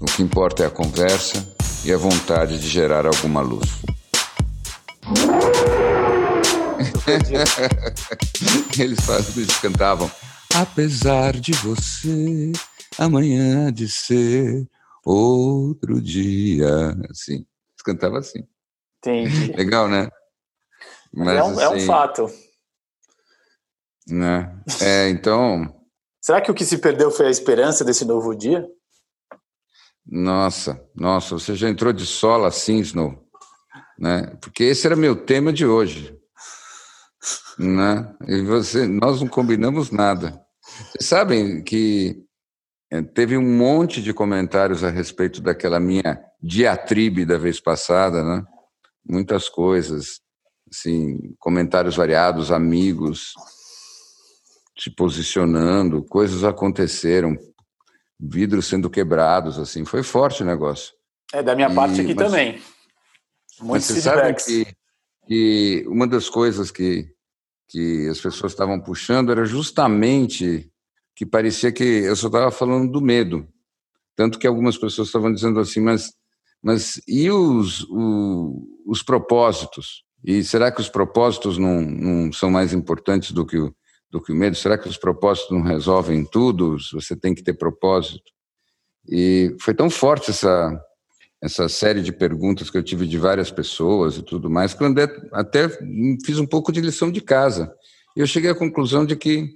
[0.00, 1.46] O que importa é a conversa
[1.84, 3.68] e a vontade de gerar alguma luz.
[8.78, 8.98] eles,
[9.36, 10.10] eles cantavam
[10.54, 12.52] Apesar de você,
[12.98, 14.66] amanhã de ser
[15.04, 16.96] outro dia.
[17.10, 18.46] Assim, eles cantavam assim.
[18.98, 19.52] Entendi.
[19.56, 20.08] Legal, né?
[21.12, 22.26] Mas, é, um, assim, é um assim, fato.
[24.08, 24.58] Né?
[24.80, 25.74] É, então.
[26.20, 28.66] Será que o que se perdeu foi a esperança desse novo dia?
[30.10, 33.28] Nossa, nossa, você já entrou de sola assim, Snow,
[33.98, 34.34] né?
[34.40, 36.16] Porque esse era meu tema de hoje,
[37.58, 38.10] né?
[38.26, 40.40] E você, nós não combinamos nada.
[40.62, 42.24] Vocês sabem que
[42.90, 48.42] eh, teve um monte de comentários a respeito daquela minha diatribe da vez passada, né?
[49.06, 50.20] Muitas coisas,
[50.72, 53.34] assim, comentários variados, amigos
[54.78, 57.36] se posicionando, coisas aconteceram,
[58.18, 60.92] vidros sendo quebrados, assim, foi forte o negócio.
[61.32, 62.60] É, da minha e, parte aqui mas, também.
[63.60, 64.44] Muitos mas feedbacks.
[64.44, 64.66] Que,
[65.26, 67.06] que uma das coisas que,
[67.68, 70.70] que as pessoas estavam puxando era justamente
[71.14, 73.46] que parecia que eu só estava falando do medo.
[74.16, 76.12] Tanto que algumas pessoas estavam dizendo assim, mas,
[76.62, 80.04] mas e os, o, os propósitos?
[80.24, 83.74] E será que os propósitos não, não são mais importantes do que o,
[84.10, 84.56] do que o medo?
[84.56, 86.76] Será que os propósitos não resolvem tudo?
[86.92, 88.32] Você tem que ter propósito.
[89.08, 90.84] E foi tão forte essa
[91.40, 94.92] essa série de perguntas que eu tive de várias pessoas e tudo mais, que eu
[95.32, 95.68] até
[96.24, 97.72] fiz um pouco de lição de casa.
[98.16, 99.48] E eu cheguei à conclusão de que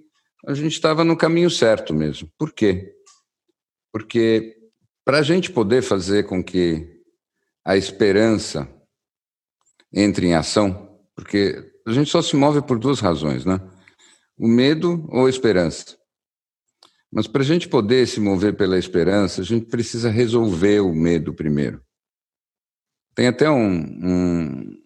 [0.46, 2.30] a gente estava no caminho certo mesmo.
[2.38, 2.92] Por quê?
[3.92, 4.56] Porque
[5.04, 7.00] para a gente poder fazer com que
[7.64, 8.68] a esperança
[9.92, 13.60] entre em ação, porque a gente só se move por duas razões, né?
[14.38, 15.96] O medo ou a esperança.
[17.12, 21.34] Mas para a gente poder se mover pela esperança, a gente precisa resolver o medo
[21.34, 21.82] primeiro.
[23.14, 24.82] Tem até um, um,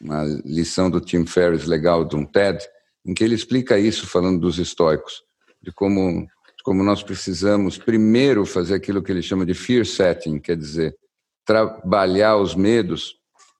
[0.00, 2.66] uma lição do Tim Ferriss legal de um TED,
[3.06, 5.22] em que ele explica isso falando dos estoicos,
[5.62, 10.40] de como, de como nós precisamos primeiro fazer aquilo que ele chama de fear setting,
[10.40, 10.96] quer dizer,
[11.44, 13.14] trabalhar os medos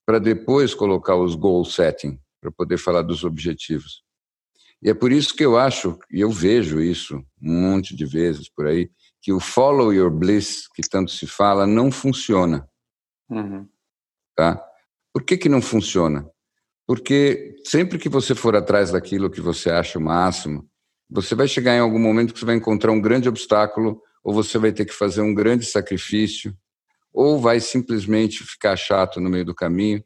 [0.05, 4.03] para depois colocar os goal setting, para poder falar dos objetivos.
[4.83, 8.49] E é por isso que eu acho, e eu vejo isso um monte de vezes
[8.49, 8.91] por aí,
[9.21, 12.69] que o follow your bliss, que tanto se fala, não funciona.
[13.29, 13.69] Uhum.
[14.37, 14.65] Tá?
[15.13, 16.29] Por que, que não funciona?
[16.87, 20.69] Porque sempre que você for atrás daquilo que você acha o máximo,
[21.11, 24.59] você vai chegar em algum momento que você vai encontrar um grande obstáculo, ou você
[24.59, 26.57] vai ter que fazer um grande sacrifício,
[27.13, 30.05] ou vai simplesmente ficar chato no meio do caminho.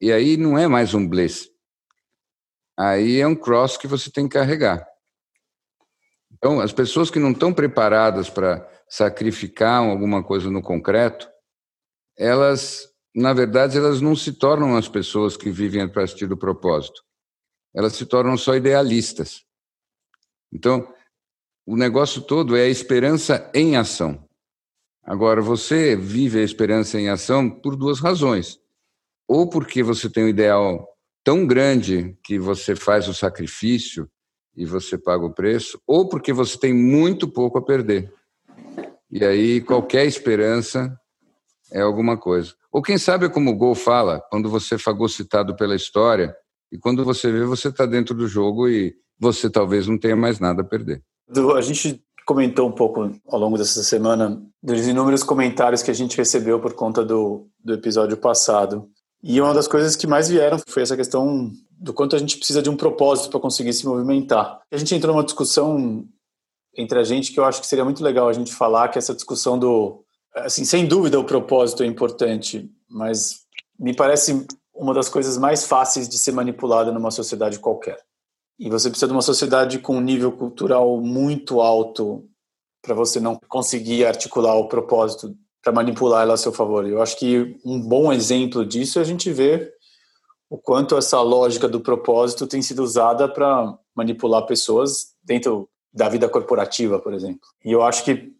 [0.00, 1.50] E aí não é mais um bliss,
[2.78, 4.86] aí é um cross que você tem que carregar.
[6.32, 11.28] Então, as pessoas que não estão preparadas para sacrificar alguma coisa no concreto,
[12.16, 17.02] elas, na verdade, elas não se tornam as pessoas que vivem a partir do propósito.
[17.74, 19.44] Elas se tornam só idealistas.
[20.52, 20.94] Então,
[21.66, 24.24] o negócio todo é a esperança em ação.
[25.02, 28.60] Agora, você vive a esperança em ação por duas razões.
[29.26, 30.86] Ou porque você tem um ideal
[31.28, 34.08] tão grande que você faz o sacrifício
[34.56, 38.10] e você paga o preço, ou porque você tem muito pouco a perder.
[39.10, 40.98] E aí qualquer esperança
[41.70, 42.54] é alguma coisa.
[42.72, 46.34] Ou quem sabe como o Gol fala, quando você é fagocitado pela história
[46.72, 50.40] e quando você vê, você está dentro do jogo e você talvez não tenha mais
[50.40, 51.02] nada a perder.
[51.54, 56.16] A gente comentou um pouco ao longo dessa semana dos inúmeros comentários que a gente
[56.16, 58.88] recebeu por conta do, do episódio passado.
[59.22, 62.62] E uma das coisas que mais vieram foi essa questão do quanto a gente precisa
[62.62, 64.60] de um propósito para conseguir se movimentar.
[64.70, 66.06] A gente entrou numa discussão
[66.76, 69.14] entre a gente que eu acho que seria muito legal a gente falar, que essa
[69.14, 70.04] discussão do.
[70.34, 73.40] Assim, sem dúvida o propósito é importante, mas
[73.78, 77.98] me parece uma das coisas mais fáceis de ser manipulada numa sociedade qualquer.
[78.58, 82.28] E você precisa de uma sociedade com um nível cultural muito alto
[82.82, 86.86] para você não conseguir articular o propósito para manipular ela a seu favor.
[86.86, 89.72] Eu acho que um bom exemplo disso é a gente ver
[90.50, 96.28] o quanto essa lógica do propósito tem sido usada para manipular pessoas dentro da vida
[96.28, 97.48] corporativa, por exemplo.
[97.64, 98.32] E eu acho que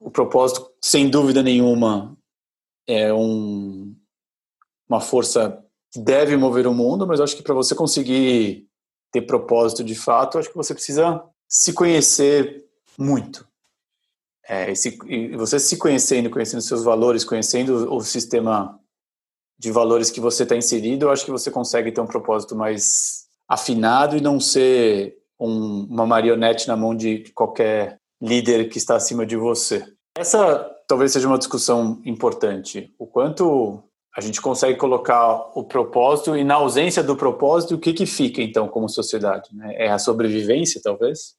[0.00, 2.16] o propósito, sem dúvida nenhuma,
[2.86, 3.94] é um,
[4.88, 8.66] uma força que deve mover o mundo, mas acho que para você conseguir
[9.12, 12.64] ter propósito de fato, acho que você precisa se conhecer
[12.96, 13.46] muito.
[14.50, 18.76] É, e, se, e você se conhecendo, conhecendo seus valores, conhecendo o sistema
[19.56, 23.26] de valores que você está inserido, eu acho que você consegue ter um propósito mais
[23.48, 29.24] afinado e não ser um, uma marionete na mão de qualquer líder que está acima
[29.24, 29.86] de você.
[30.18, 32.92] Essa talvez seja uma discussão importante.
[32.98, 33.84] O quanto
[34.16, 38.42] a gente consegue colocar o propósito e na ausência do propósito, o que, que fica
[38.42, 39.54] então como sociedade?
[39.54, 39.74] Né?
[39.76, 41.36] É a sobrevivência, talvez?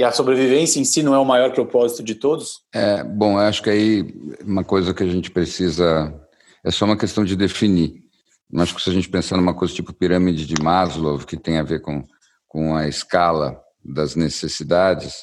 [0.00, 2.62] E a sobrevivência em si não é o maior propósito de todos?
[2.72, 6.18] É, bom, acho que aí uma coisa que a gente precisa
[6.64, 8.02] é só uma questão de definir.
[8.50, 11.82] Que se a gente pensar numa coisa tipo pirâmide de Maslow, que tem a ver
[11.82, 12.02] com,
[12.48, 15.16] com a escala das necessidades,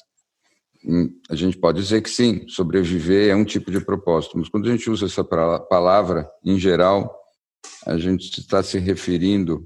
[0.85, 4.69] hum, a gente pode dizer que sim, sobreviver é um tipo de propósito, mas quando
[4.69, 7.19] a gente usa essa palavra, em geral,
[7.83, 9.65] a gente está se referindo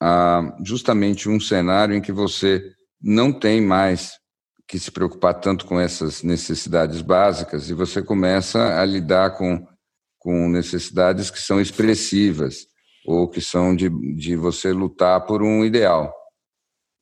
[0.00, 2.62] a justamente um cenário em que você
[3.02, 4.22] não tem mais
[4.66, 9.66] que se preocupar tanto com essas necessidades básicas e você começa a lidar com,
[10.18, 12.66] com necessidades que são expressivas
[13.06, 16.12] ou que são de, de você lutar por um ideal.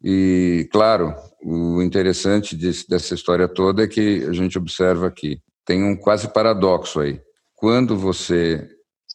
[0.02, 1.14] E, claro,
[1.44, 6.98] o interessante dessa história toda é que a gente observa que tem um quase paradoxo
[6.98, 7.20] aí.
[7.54, 8.68] Quando você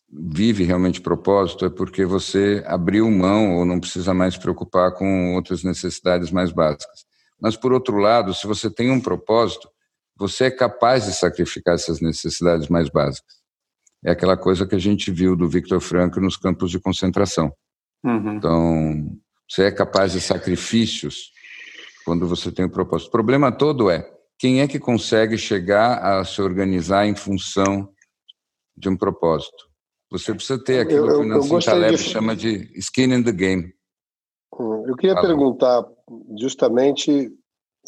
[0.09, 5.35] vive realmente propósito, é porque você abriu mão ou não precisa mais se preocupar com
[5.35, 7.05] outras necessidades mais básicas.
[7.39, 9.69] Mas, por outro lado, se você tem um propósito,
[10.17, 13.35] você é capaz de sacrificar essas necessidades mais básicas.
[14.03, 17.51] É aquela coisa que a gente viu do Victor Frankl nos campos de concentração.
[18.03, 18.35] Uhum.
[18.35, 19.19] Então,
[19.49, 21.31] você é capaz de sacrifícios
[22.05, 23.09] quando você tem um propósito.
[23.09, 27.89] O problema todo é quem é que consegue chegar a se organizar em função
[28.75, 29.67] de um propósito.
[30.11, 32.03] Você precisa ter aquilo eu, eu, que o Nassim Taleb de...
[32.03, 33.73] chama de skin in the game.
[34.57, 35.27] Hum, eu queria Fala.
[35.27, 35.83] perguntar
[36.39, 37.31] justamente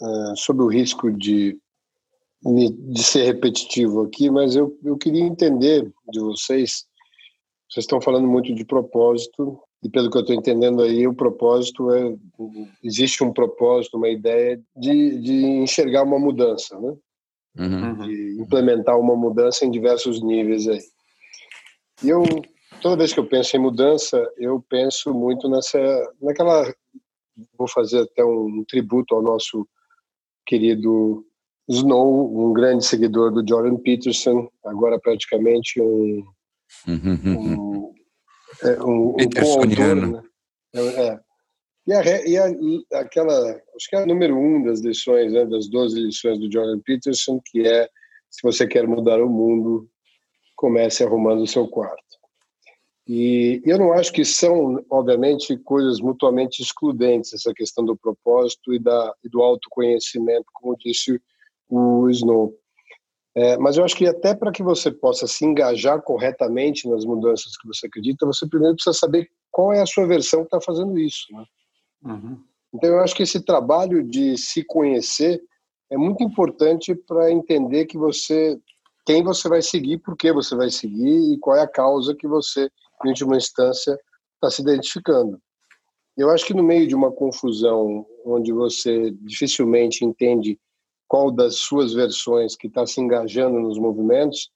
[0.02, 1.58] uh, sobre o risco de,
[2.44, 6.86] de ser repetitivo aqui, mas eu, eu queria entender de vocês.
[7.70, 11.92] Vocês estão falando muito de propósito, e pelo que eu estou entendendo aí, o propósito
[11.92, 12.16] é.
[12.84, 16.96] Existe um propósito, uma ideia de, de enxergar uma mudança, né?
[17.58, 17.98] Uhum.
[18.06, 20.82] De implementar uma mudança em diversos níveis aí.
[22.04, 22.24] E eu,
[22.82, 25.80] toda vez que eu penso em mudança, eu penso muito nessa,
[26.22, 26.74] naquela
[27.58, 29.68] vou fazer até um tributo ao nosso
[30.46, 31.26] querido
[31.68, 36.24] Snow, um grande seguidor do Jordan Peterson, agora praticamente um,
[36.88, 37.94] um,
[38.64, 40.24] é, um, um coautor, né?
[40.74, 41.20] É, é.
[41.88, 45.68] E, a, e a, aquela, acho que é a número um das lições, né, das
[45.70, 47.88] 12 lições do Jordan Peterson, que é
[48.30, 49.90] se você quer mudar o mundo,
[50.56, 52.09] comece arrumando o seu quarto.
[53.12, 58.78] E eu não acho que são, obviamente, coisas mutuamente excludentes, essa questão do propósito e,
[58.78, 61.20] da, e do autoconhecimento, como disse
[61.68, 62.54] o Snow.
[63.36, 67.58] É, mas eu acho que até para que você possa se engajar corretamente nas mudanças
[67.58, 70.96] que você acredita, você primeiro precisa saber qual é a sua versão que está fazendo
[71.00, 71.26] isso.
[71.32, 71.46] Né?
[72.06, 72.44] Uhum.
[72.72, 75.42] Então eu acho que esse trabalho de se conhecer
[75.90, 78.60] é muito importante para entender que você
[79.04, 82.28] quem você vai seguir, por que você vai seguir e qual é a causa que
[82.28, 82.70] você
[83.08, 83.98] em última instância,
[84.36, 85.40] está se identificando.
[86.18, 90.60] Eu acho que no meio de uma confusão onde você dificilmente entende
[91.08, 94.52] qual das suas versões que está se engajando nos movimentos,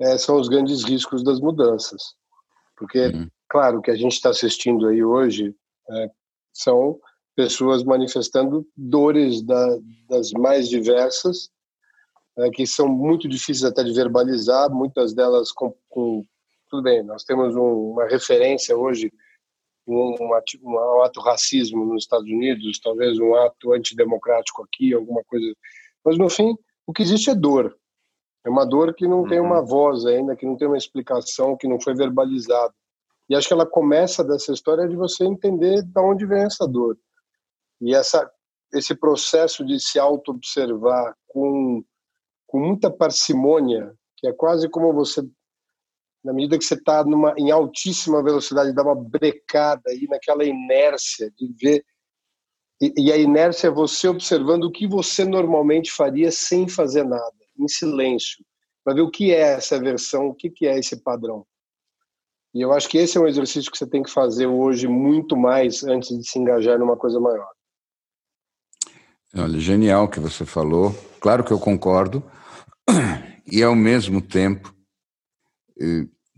[0.00, 2.14] é, são os grandes riscos das mudanças.
[2.76, 3.28] Porque, uhum.
[3.48, 5.54] claro, o que a gente está assistindo aí hoje
[5.90, 6.10] é,
[6.52, 6.98] são
[7.36, 11.48] pessoas manifestando dores da, das mais diversas,
[12.38, 16.24] é, que são muito difíceis até de verbalizar, muitas delas com, com
[16.68, 19.12] tudo bem, nós temos um, uma referência hoje,
[19.86, 25.54] um, um, ato racismo nos Estados Unidos, talvez um ato antidemocrático aqui, alguma coisa.
[26.04, 26.54] Mas, no fim,
[26.86, 27.76] o que existe é dor.
[28.44, 29.28] É uma dor que não uhum.
[29.28, 32.74] tem uma voz ainda, que não tem uma explicação, que não foi verbalizada.
[33.28, 36.98] E acho que ela começa dessa história de você entender de onde vem essa dor.
[37.80, 38.30] E essa,
[38.72, 41.84] esse processo de se auto-observar com,
[42.46, 45.22] com muita parcimônia, que é quase como você
[46.24, 47.04] na medida que você está
[47.36, 51.84] em altíssima velocidade, dá uma brecada aí naquela inércia de ver.
[52.80, 57.34] E, e, a inércia é você observando o que você normalmente faria sem fazer nada,
[57.58, 58.44] em silêncio,
[58.84, 61.44] para ver o que é essa versão, o que, que é esse padrão.
[62.54, 65.36] E eu acho que esse é um exercício que você tem que fazer hoje muito
[65.36, 67.48] mais antes de se engajar numa coisa maior.
[69.36, 70.94] Olha, genial o que você falou.
[71.20, 72.22] Claro que eu concordo.
[73.50, 74.74] E, ao mesmo tempo,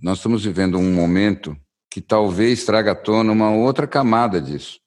[0.02, 1.56] nós estamos vivendo um momento
[1.90, 4.80] que talvez traga à tona uma outra camada disso.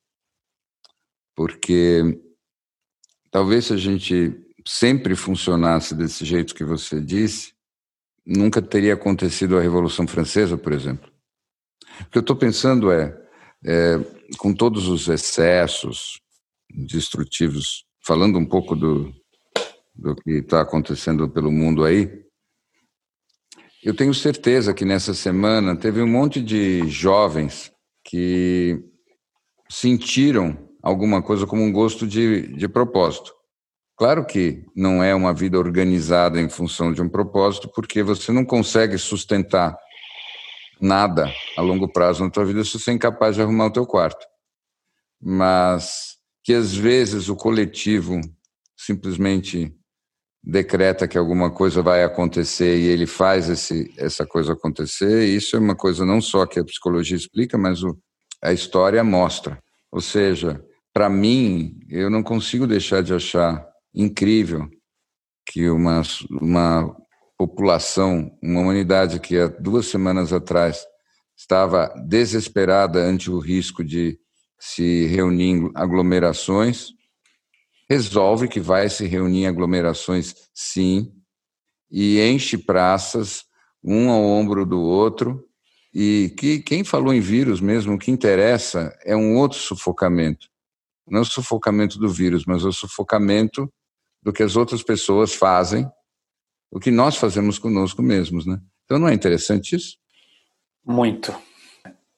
[1.36, 2.20] Porque
[3.30, 7.54] talvez se a gente sempre funcionasse desse jeito que você disse,
[8.26, 11.12] nunca teria acontecido a Revolução Francesa, por exemplo.
[12.02, 13.16] O que eu estou pensando é,
[13.66, 14.00] é,
[14.38, 16.22] com todos os excessos
[16.70, 19.14] destrutivos, falando um pouco do,
[19.94, 22.24] do que está acontecendo pelo mundo aí,
[23.84, 27.72] eu tenho certeza que nessa semana teve um monte de jovens
[28.06, 28.82] que
[29.70, 33.34] sentiram alguma coisa como um gosto de, de propósito.
[33.98, 38.46] Claro que não é uma vida organizada em função de um propósito, porque você não
[38.46, 39.78] consegue sustentar
[40.80, 43.86] nada a longo prazo na tua vida se você é incapaz de arrumar o teu
[43.86, 44.26] quarto.
[45.22, 48.20] Mas que às vezes o coletivo
[48.76, 49.74] simplesmente
[50.44, 55.60] decreta que alguma coisa vai acontecer e ele faz esse, essa coisa acontecer, isso é
[55.60, 57.98] uma coisa não só que a psicologia explica, mas o,
[58.44, 59.58] a história mostra.
[59.92, 60.62] Ou seja,
[60.94, 64.68] para mim, eu não consigo deixar de achar incrível
[65.46, 66.02] que uma,
[66.42, 66.96] uma
[67.38, 70.86] população, uma humanidade que há duas semanas atrás
[71.38, 74.18] estava desesperada ante o risco de
[74.60, 76.90] se reunir em aglomerações,
[77.90, 81.12] resolve que vai se reunir em aglomerações, sim,
[81.92, 83.44] e enche praças,
[83.84, 85.48] um ao ombro do outro,
[85.94, 90.48] e que quem falou em vírus mesmo, o que interessa é um outro sufocamento.
[91.08, 93.72] Não o sufocamento do vírus, mas o sufocamento
[94.22, 95.88] do que as outras pessoas fazem,
[96.72, 98.60] o que nós fazemos conosco mesmos, né?
[98.86, 99.98] Então não é interessante isso?
[100.84, 101.34] Muito.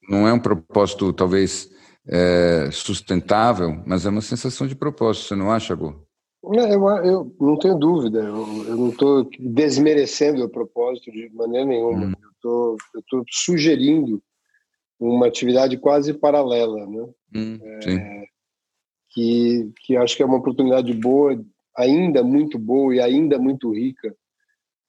[0.07, 1.69] Não é um propósito, talvez,
[2.07, 5.73] é, sustentável, mas é uma sensação de propósito, você não acha?
[5.73, 11.65] É, eu, eu, não tenho dúvida, eu, eu não estou desmerecendo o propósito de maneira
[11.65, 12.07] nenhuma.
[12.07, 12.13] Hum.
[12.43, 14.21] Eu estou sugerindo
[14.99, 17.07] uma atividade quase paralela, né?
[17.35, 18.25] Hum, é,
[19.09, 21.43] que, que acho que é uma oportunidade boa,
[21.75, 24.15] ainda muito boa e ainda muito rica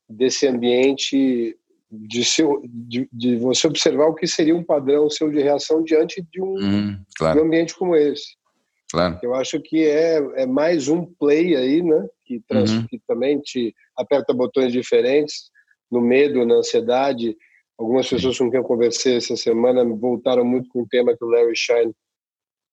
[0.09, 1.57] desse ambiente
[1.91, 6.23] de, seu, de, de, você observar o que seria um padrão seu de reação diante
[6.33, 7.39] de um, uhum, claro.
[7.39, 8.37] de um ambiente como esse.
[8.91, 9.19] Claro.
[9.23, 12.07] Eu acho que é, é mais um play aí, né?
[12.25, 12.87] Que, trans, uhum.
[12.87, 15.51] que também te aperta botões diferentes,
[15.91, 17.37] no medo, na ansiedade.
[17.79, 21.29] Algumas pessoas com quem eu conversei essa semana voltaram muito com o tema que o
[21.29, 21.93] Larry Shine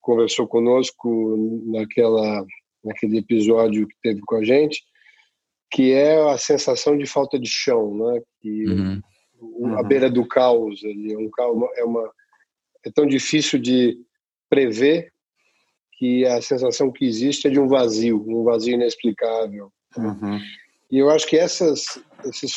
[0.01, 2.45] conversou conosco naquela,
[2.83, 4.83] naquele episódio que teve com a gente
[5.73, 8.21] que é a sensação de falta de chão, né?
[8.39, 8.65] Que
[9.41, 9.75] uhum.
[9.75, 12.11] a beira do caos, ali, é um caos é uma
[12.85, 13.97] é tão difícil de
[14.47, 15.11] prever
[15.97, 19.71] que a sensação que existe é de um vazio, um vazio inexplicável.
[19.97, 20.39] Uhum.
[20.91, 21.85] E eu acho que essas,
[22.25, 22.55] esses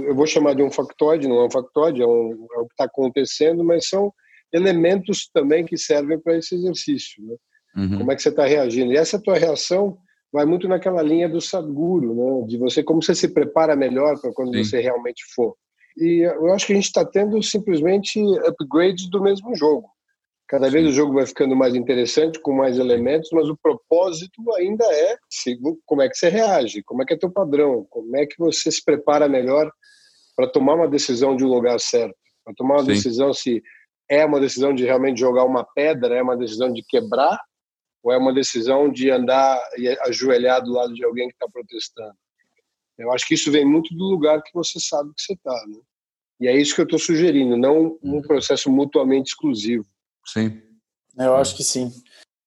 [0.00, 2.72] eu vou chamar de um factoide, não é um factoide, é, um, é o que
[2.72, 4.12] está acontecendo, mas são
[4.52, 7.22] elementos também que servem para esse exercício.
[7.22, 7.36] Né?
[7.76, 7.98] Uhum.
[7.98, 8.92] Como é que você está reagindo?
[8.92, 9.98] E essa tua reação
[10.32, 12.46] vai muito naquela linha do Sadhguru, né?
[12.46, 14.64] de você como você se prepara melhor para quando Sim.
[14.64, 15.54] você realmente for.
[15.96, 19.88] E eu acho que a gente está tendo simplesmente upgrades do mesmo jogo.
[20.48, 20.72] Cada Sim.
[20.72, 25.16] vez o jogo vai ficando mais interessante, com mais elementos, mas o propósito ainda é
[25.86, 28.70] como é que você reage, como é que é teu padrão, como é que você
[28.70, 29.70] se prepara melhor
[30.36, 32.92] para tomar uma decisão de um lugar certo, para tomar uma Sim.
[32.92, 33.62] decisão se
[34.08, 37.38] é uma decisão de realmente jogar uma pedra, é uma decisão de quebrar
[38.02, 42.14] ou é uma decisão de andar e ajoelhar do lado de alguém que está protestando?
[42.98, 45.78] Eu acho que isso vem muito do lugar que você sabe que você está, né?
[46.40, 48.22] E é isso que eu estou sugerindo, não um uhum.
[48.22, 49.84] processo mutuamente exclusivo.
[50.26, 50.62] Sim.
[51.18, 51.92] Eu acho que sim.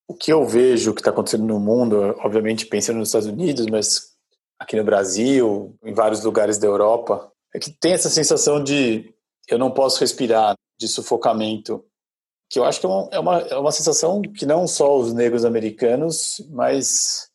[0.07, 4.13] O que eu vejo que está acontecendo no mundo, obviamente pensando nos Estados Unidos, mas
[4.59, 9.13] aqui no Brasil, em vários lugares da Europa, é que tem essa sensação de
[9.47, 11.85] eu não posso respirar, de sufocamento
[12.53, 15.11] que eu acho que é uma, é uma, é uma sensação que não só os
[15.11, 17.27] negros americanos, mas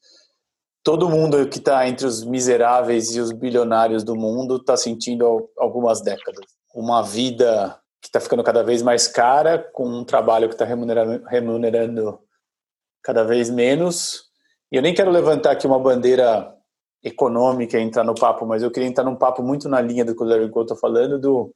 [0.84, 6.00] todo mundo que está entre os miseráveis e os bilionários do mundo está sentindo algumas
[6.00, 6.46] décadas.
[6.72, 11.24] Uma vida que está ficando cada vez mais cara, com um trabalho que está remunerando,
[11.26, 12.20] remunerando
[13.02, 14.22] cada vez menos.
[14.70, 16.54] E eu nem quero levantar aqui uma bandeira
[17.02, 20.14] econômica e entrar no papo, mas eu queria entrar num papo muito na linha do
[20.14, 21.52] que o Larry está falando, do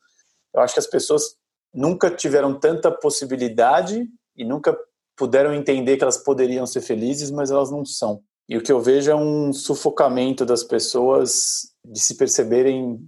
[0.52, 1.37] eu acho que as pessoas
[1.72, 4.76] nunca tiveram tanta possibilidade e nunca
[5.16, 8.22] puderam entender que elas poderiam ser felizes, mas elas não são.
[8.48, 12.98] E o que eu vejo é um sufocamento das pessoas de se perceberem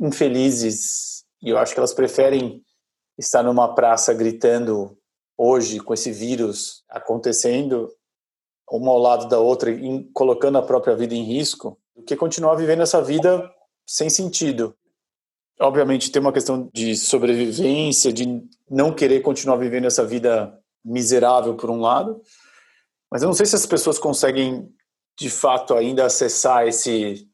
[0.00, 1.24] infelizes.
[1.42, 2.62] E eu acho que elas preferem
[3.18, 4.96] estar numa praça gritando
[5.36, 7.92] hoje com esse vírus acontecendo,
[8.70, 9.70] uma ao lado da outra,
[10.14, 13.50] colocando a própria vida em risco, do que continuar vivendo essa vida
[13.86, 14.74] sem sentido.
[15.60, 21.70] Obviamente tem uma questão de sobrevivência, de não querer continuar vivendo essa vida miserável por
[21.70, 22.20] um lado,
[23.10, 24.68] mas eu não sei se as pessoas conseguem
[25.18, 27.28] de fato ainda acessar esse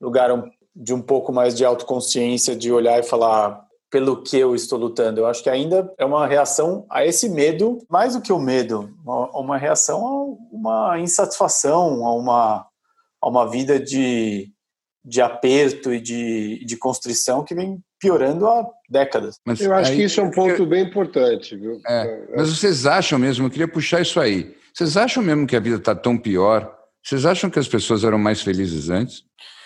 [0.00, 0.30] lugar
[0.74, 5.20] de um pouco mais de autoconsciência, de olhar e falar pelo que eu estou lutando.
[5.20, 8.90] Eu acho que ainda é uma reação a esse medo, mais do que o medo,
[9.04, 12.66] uma, reação a uma insatisfação, a uma,
[13.20, 14.52] a uma vida de,
[15.04, 19.38] de aperto e de, de constrição que vem piorando há décadas.
[19.44, 21.56] Mas eu acho aí, que isso é um ponto bem importante.
[21.56, 21.80] Viu?
[21.86, 25.60] É, mas vocês acham mesmo, eu queria puxar isso aí, vocês acham mesmo que a
[25.60, 26.74] vida está tão pior?
[27.02, 29.22] Vocês acham que as pessoas eram mais felizes antes?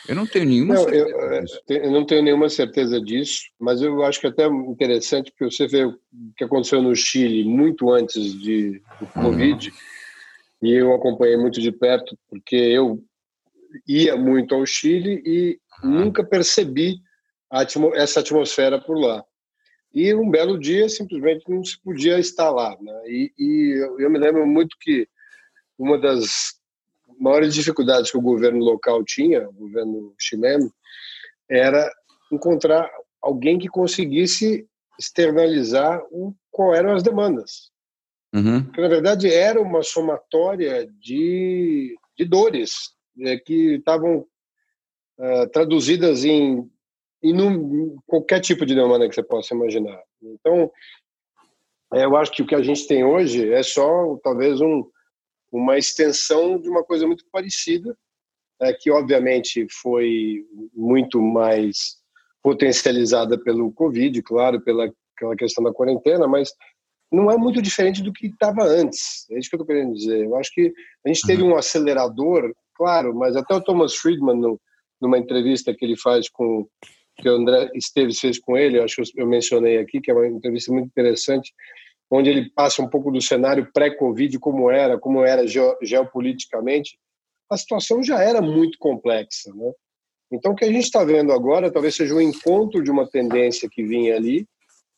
[0.09, 1.61] Eu não tenho nenhuma não, certeza eu, disso.
[1.68, 5.66] eu não tenho nenhuma certeza disso, mas eu acho que é até interessante porque você
[5.66, 5.99] vê o
[6.37, 9.23] que aconteceu no Chile muito antes de, do uhum.
[9.23, 9.71] Covid,
[10.62, 13.02] e eu acompanhei muito de perto porque eu
[13.87, 17.00] ia muito ao Chile e nunca percebi
[17.50, 19.25] atmo, essa atmosfera por lá.
[19.92, 22.76] E um belo dia simplesmente não se podia estar lá.
[22.80, 23.02] Né?
[23.06, 25.08] E, e eu, eu me lembro muito que
[25.78, 26.58] uma das
[27.18, 30.72] maiores dificuldades que o governo local tinha, o governo chileno,
[31.48, 31.90] era
[32.30, 32.88] encontrar
[33.22, 34.66] alguém que conseguisse
[34.98, 37.70] externalizar o, qual eram as demandas.
[38.34, 38.62] Uhum.
[38.64, 42.97] Porque, na verdade, era uma somatória de, de dores
[43.44, 44.26] que estavam
[45.18, 46.70] uh, traduzidas em,
[47.22, 50.00] em qualquer tipo de demanda que você possa imaginar.
[50.22, 50.70] Então,
[51.92, 54.84] é, eu acho que o que a gente tem hoje é só, talvez, um,
[55.50, 57.96] uma extensão de uma coisa muito parecida,
[58.60, 60.44] é, que obviamente foi
[60.75, 61.96] muito mais
[62.42, 66.52] potencializada pelo Covid, claro, pela aquela questão da quarentena, mas
[67.11, 69.26] não é muito diferente do que estava antes.
[69.31, 70.24] É isso que eu estou querendo dizer.
[70.24, 70.72] Eu acho que
[71.04, 71.52] a gente teve uhum.
[71.52, 74.60] um acelerador, claro, mas até o Thomas Friedman, no,
[75.00, 76.66] numa entrevista que ele faz com
[77.16, 80.26] que o André Esteves fez com ele, acho que eu mencionei aqui, que é uma
[80.26, 81.52] entrevista muito interessante,
[82.10, 85.44] onde ele passa um pouco do cenário pré-Covid, como era, como era
[85.82, 86.96] geopoliticamente,
[87.50, 89.52] a situação já era muito complexa.
[89.52, 89.72] Né?
[90.32, 93.68] Então, o que a gente está vendo agora talvez seja um encontro de uma tendência
[93.70, 94.46] que vinha ali,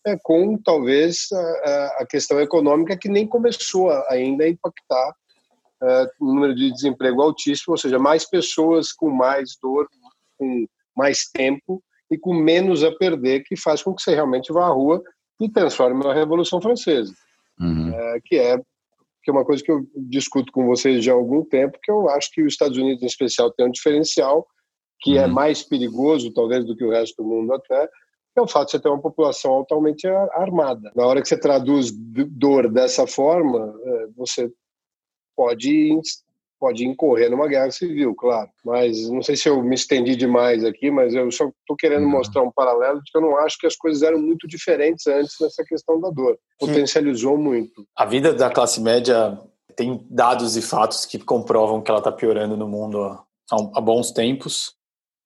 [0.06, 5.14] é, com talvez a, a, questão econômica que nem começou ainda a impactar
[5.82, 9.88] é, o número de desemprego altíssimo, ou seja, mais pessoas com mais dor,
[10.38, 10.66] com
[10.96, 14.70] mais tempo e com menos a perder, que faz com que você realmente vá à
[14.70, 15.02] rua
[15.40, 17.14] e transforme na Revolução Francesa,
[17.58, 17.92] uhum.
[17.94, 18.60] é, que é
[19.22, 22.08] que é uma coisa que eu discuto com vocês já há algum tempo, que eu
[22.08, 24.46] acho que os Estados Unidos, em especial, tem um diferencial
[25.00, 25.30] que é uhum.
[25.30, 27.88] é mais perigoso, talvez, do que o resto do mundo até,
[28.36, 30.92] é o fato de você ter uma população altamente armada.
[30.94, 34.50] Na hora que você traduz dor dessa forma, é, você
[35.40, 35.98] pode
[36.58, 38.50] pode incorrer numa guerra civil, claro.
[38.62, 42.10] Mas não sei se eu me estendi demais aqui, mas eu só estou querendo uhum.
[42.10, 45.36] mostrar um paralelo de que eu não acho que as coisas eram muito diferentes antes
[45.40, 46.38] nessa questão da dor.
[46.58, 47.42] Potencializou Sim.
[47.42, 47.86] muito.
[47.96, 49.40] A vida da classe média
[49.74, 54.12] tem dados e fatos que comprovam que ela está piorando no mundo há, há bons
[54.12, 54.74] tempos.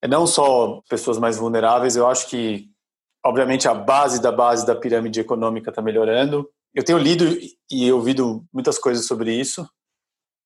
[0.01, 2.67] É não só pessoas mais vulneráveis, eu acho que,
[3.27, 6.49] obviamente, a base da base da pirâmide econômica está melhorando.
[6.73, 7.25] Eu tenho lido
[7.69, 9.67] e ouvido muitas coisas sobre isso.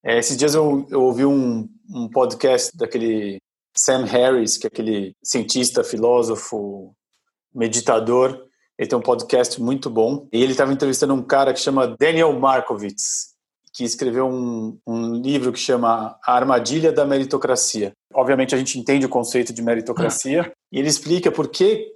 [0.05, 3.39] É, esses dias eu, eu ouvi um, um podcast daquele
[3.77, 6.95] Sam Harris, que é aquele cientista, filósofo,
[7.55, 8.47] meditador.
[8.79, 10.29] Ele tem um podcast muito bom.
[10.33, 13.35] E ele estava entrevistando um cara que chama Daniel Markovits,
[13.73, 17.93] que escreveu um, um, livro que chama A Armadilha da Meritocracia.
[18.13, 21.87] Obviamente a gente entende o conceito de meritocracia e ele explica por que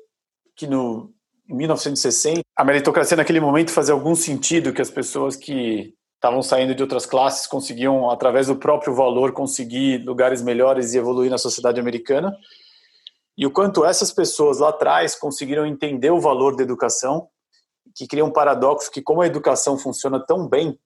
[0.55, 1.13] que no
[1.49, 6.73] em 1960 a meritocracia naquele momento fazia algum sentido que as pessoas que estavam saindo
[6.73, 11.81] de outras classes conseguiam, através do próprio valor, conseguir lugares melhores e evoluir na sociedade
[11.81, 12.33] americana.
[13.37, 17.27] E o quanto essas pessoas lá atrás conseguiram entender o valor da educação,
[17.97, 20.79] que cria um paradoxo que como a educação funciona tão bem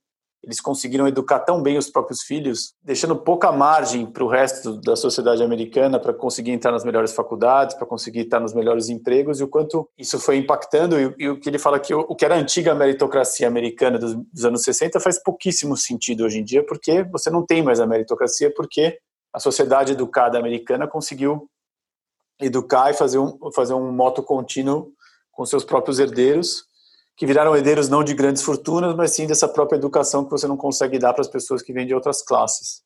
[0.47, 4.95] eles conseguiram educar tão bem os próprios filhos, deixando pouca margem para o resto da
[4.95, 9.43] sociedade americana para conseguir entrar nas melhores faculdades, para conseguir estar nos melhores empregos, e
[9.43, 11.01] o quanto isso foi impactando.
[11.01, 13.99] E, e o que ele fala que o, o, que era a antiga meritocracia americana
[13.99, 17.81] dos, dos anos 60 faz pouquíssimo sentido hoje em dia, porque você não tem mais
[17.81, 18.97] a meritocracia, porque
[19.33, 21.51] a sociedade educada americana conseguiu
[22.41, 24.93] educar e fazer um, fazer um moto contínuo
[25.33, 26.65] com seus próprios herdeiros
[27.17, 30.57] que viraram herdeiros não de grandes fortunas, mas sim dessa própria educação que você não
[30.57, 32.83] consegue dar para as pessoas que vêm de outras classes.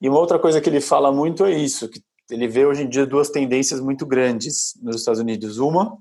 [0.00, 2.88] E uma outra coisa que ele fala muito é isso, que ele vê hoje em
[2.88, 5.58] dia duas tendências muito grandes nos Estados Unidos.
[5.58, 5.96] Uma,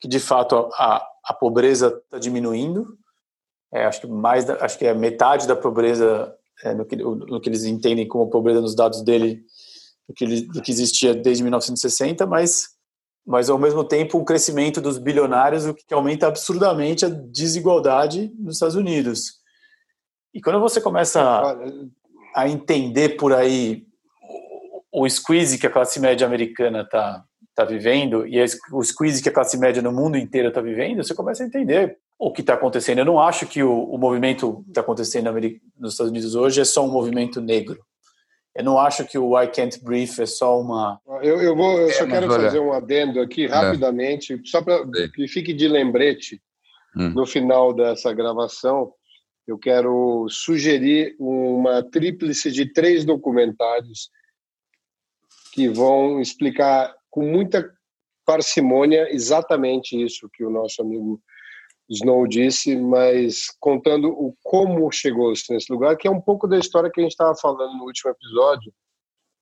[0.00, 2.98] que de fato a, a pobreza está diminuindo,
[3.72, 7.48] é, acho que mais, acho que é metade da pobreza é, no, que, no que
[7.48, 9.44] eles entendem como pobreza nos dados dele
[10.08, 12.75] do que, do que existia desde 1960, mas,
[13.26, 18.54] mas ao mesmo tempo um crescimento dos bilionários, o que aumenta absurdamente a desigualdade nos
[18.54, 19.40] Estados Unidos.
[20.32, 21.20] E quando você começa
[22.34, 23.84] a, entender por aí
[24.92, 28.38] o, o squeeze que a classe média americana está tá vivendo e
[28.70, 31.98] o squeeze que a classe média no mundo inteiro está vivendo, você começa a entender
[32.18, 32.98] o que está acontecendo.
[32.98, 35.32] Eu não acho que o, o movimento que está acontecendo
[35.76, 37.82] nos Estados Unidos hoje é só um movimento negro.
[38.56, 40.98] Eu não acho que o I Can't Brief é só uma.
[41.22, 43.48] Eu, eu, vou, eu só é, quero fazer um adendo aqui é.
[43.48, 44.38] rapidamente, é.
[44.44, 44.82] só para
[45.14, 46.40] que fique de lembrete
[46.96, 47.10] hum.
[47.10, 48.94] no final dessa gravação.
[49.46, 54.10] Eu quero sugerir uma tríplice de três documentários
[55.52, 57.70] que vão explicar com muita
[58.24, 61.20] parcimônia exatamente isso que o nosso amigo
[61.88, 66.90] Snow disse, mas contando o como chegou-se nesse lugar, que é um pouco da história
[66.90, 68.72] que a gente estava falando no último episódio,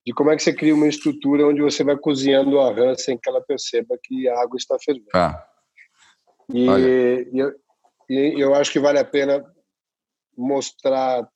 [0.07, 3.17] de como é que você cria uma estrutura onde você vai cozinhando a rã sem
[3.17, 5.09] que ela perceba que a água está fervendo.
[5.15, 5.47] Ah.
[6.53, 6.67] E,
[7.33, 7.53] e, eu,
[8.11, 9.43] e eu acho que vale a pena
[10.37, 11.27] mostrar.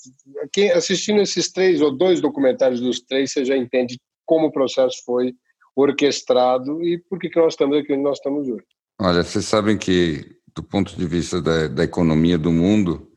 [0.53, 5.03] Quem assistindo esses três ou dois documentários dos três, você já entende como o processo
[5.07, 5.35] foi
[5.75, 8.67] orquestrado e por que nós estamos aqui onde nós estamos hoje.
[9.01, 13.09] Olha, vocês sabem que do ponto de vista da, da economia do mundo,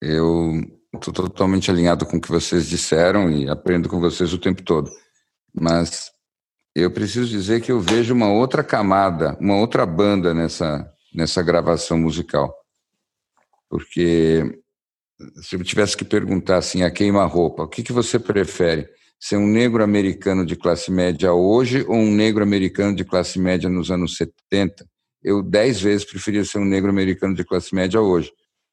[0.00, 0.62] eu
[0.94, 4.88] estou totalmente alinhado com o que vocês disseram e aprendo com vocês o tempo todo.
[5.52, 6.12] Mas
[6.72, 11.98] eu preciso dizer que eu vejo uma outra camada, uma outra banda nessa, nessa gravação
[11.98, 12.54] musical.
[13.68, 14.60] Porque
[15.42, 18.88] se eu tivesse que perguntar assim, a queima-roupa, o que, que você prefere?
[19.18, 23.68] Ser um negro americano de classe média hoje ou um negro americano de classe média
[23.68, 24.88] nos anos 70?
[25.22, 28.32] Eu dez vezes preferia ser um negro americano de classe média hoje.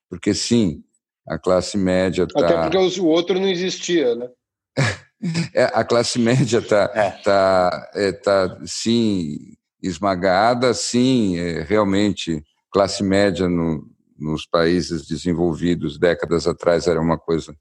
[0.09, 0.83] Porque, sim,
[1.27, 2.39] a classe média está...
[2.39, 4.29] Até porque o outro não existia, né?
[5.53, 7.11] é, a classe média está, é.
[7.23, 9.37] tá, é, tá, sim,
[9.81, 13.85] esmagada, sim, é, realmente, classe média no,
[14.17, 17.55] nos países desenvolvidos décadas atrás era uma coisa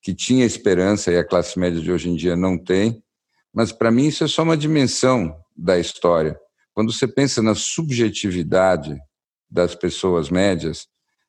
[0.00, 3.02] que tinha esperança e a classe média de hoje em dia não tem.
[3.54, 6.38] Mas, para mim, isso é só uma dimensão da história.
[6.74, 8.98] Quando você pensa na subjetividade
[9.50, 10.86] das pessoas médias,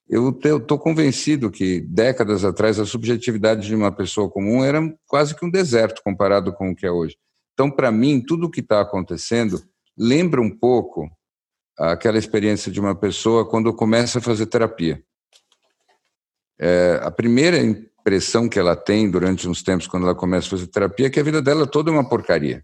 [0.09, 5.45] eu estou convencido que décadas atrás a subjetividade de uma pessoa comum era quase que
[5.45, 7.17] um deserto comparado com o que é hoje.
[7.53, 9.61] Então, para mim, tudo o que está acontecendo
[9.97, 11.09] lembra um pouco
[11.77, 15.03] aquela experiência de uma pessoa quando começa a fazer terapia.
[16.59, 20.67] É, a primeira impressão que ela tem durante uns tempos quando ela começa a fazer
[20.67, 22.63] terapia é que a vida dela toda é uma porcaria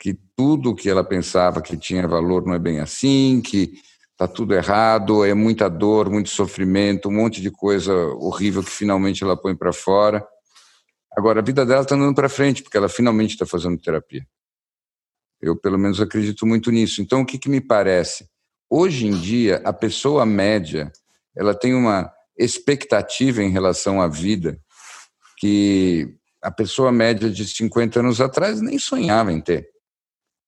[0.00, 3.74] que tudo que ela pensava que tinha valor não é bem assim, que
[4.12, 9.22] está tudo errado, é muita dor, muito sofrimento, um monte de coisa horrível que finalmente
[9.22, 10.26] ela põe para fora.
[11.14, 14.26] Agora, a vida dela está andando para frente, porque ela finalmente está fazendo terapia.
[15.40, 17.02] Eu, pelo menos, acredito muito nisso.
[17.02, 18.26] Então, o que, que me parece?
[18.70, 20.90] Hoje em dia, a pessoa média
[21.36, 24.58] ela tem uma expectativa em relação à vida
[25.38, 29.68] que a pessoa média de 50 anos atrás nem sonhava em ter.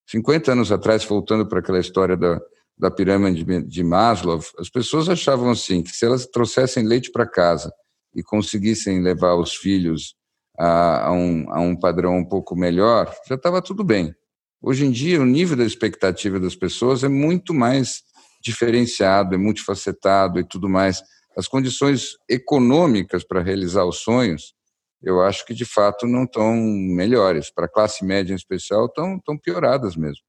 [0.06, 2.40] 50 anos atrás, voltando para aquela história da,
[2.78, 7.72] da pirâmide de Maslow, as pessoas achavam assim, que se elas trouxessem leite para casa
[8.14, 10.14] e conseguissem levar os filhos
[10.58, 14.14] a, a, um, a um padrão um pouco melhor, já estava tudo bem.
[14.60, 18.02] Hoje em dia, o nível da expectativa das pessoas é muito mais
[18.42, 21.02] diferenciado, é multifacetado e tudo mais.
[21.36, 24.54] As condições econômicas para realizar os sonhos
[25.02, 27.50] eu acho que de fato não estão melhores.
[27.50, 30.22] Para a classe média em especial, estão, estão pioradas mesmo.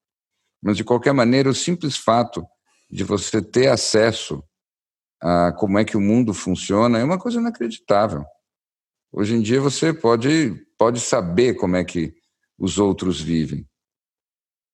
[0.62, 2.46] Mas de qualquer maneira, o simples fato
[2.90, 4.44] de você ter acesso
[5.22, 8.26] a como é que o mundo funciona é uma coisa inacreditável.
[9.12, 12.14] Hoje em dia você pode, pode saber como é que
[12.58, 13.68] os outros vivem.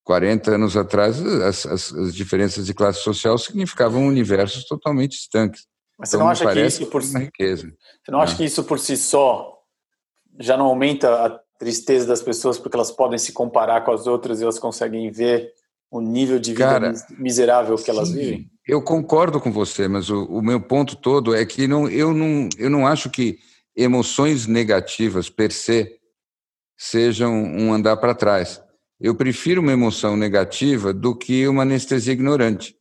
[0.04, 5.68] 40 anos atrás, as, as, as diferenças de classe social significavam universos totalmente estanques.
[5.98, 7.68] Mas você então, não acha que isso por si, riqueza.
[8.04, 8.38] Você não acha é.
[8.38, 9.59] que isso por si só
[10.40, 14.40] já não aumenta a tristeza das pessoas porque elas podem se comparar com as outras
[14.40, 15.52] e elas conseguem ver
[15.92, 18.52] o nível de vida Cara, miserável que elas sim, vivem?
[18.66, 22.48] Eu concordo com você, mas o, o, meu ponto todo é que não, eu, não,
[22.58, 23.40] eu não acho que
[23.76, 26.00] emoções negativas per se
[26.78, 28.62] sejam um andar para trás.
[29.00, 32.76] Eu prefiro uma emoção negativa do que uma anestesia ignorante.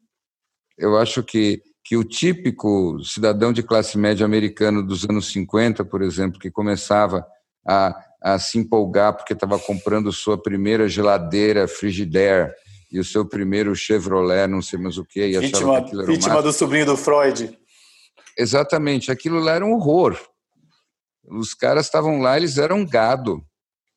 [0.77, 6.03] Eu acho que, que o típico cidadão de classe média americano dos anos 50, por
[6.03, 7.27] exemplo, que começava
[7.69, 12.53] a, a se empolgar porque estava comprando sua primeira geladeira Frigidaire
[12.91, 15.21] e o seu primeiro Chevrolet, não sei mais o que.
[15.21, 17.57] E vítima que vítima do sobrinho do Freud.
[18.37, 20.19] Exatamente, aquilo lá era um horror.
[21.31, 23.43] Os caras estavam lá, eles eram gado.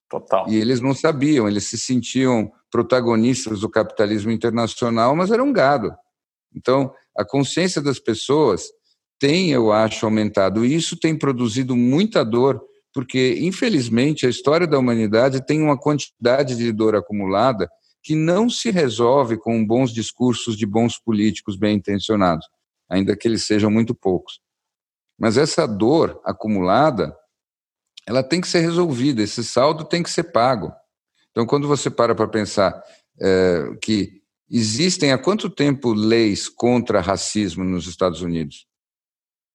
[0.09, 0.49] Total.
[0.49, 5.95] E eles não sabiam, eles se sentiam protagonistas do capitalismo internacional, mas eram gado.
[6.53, 8.63] Então, a consciência das pessoas
[9.17, 10.65] tem, eu acho, aumentado.
[10.65, 12.61] E isso tem produzido muita dor,
[12.93, 17.69] porque, infelizmente, a história da humanidade tem uma quantidade de dor acumulada
[18.03, 22.47] que não se resolve com bons discursos de bons políticos bem intencionados,
[22.89, 24.39] ainda que eles sejam muito poucos.
[25.17, 27.15] Mas essa dor acumulada,
[28.07, 30.73] ela tem que ser resolvida, esse saldo tem que ser pago.
[31.29, 32.83] Então, quando você para para pensar
[33.21, 38.65] é, que existem há quanto tempo leis contra racismo nos Estados Unidos?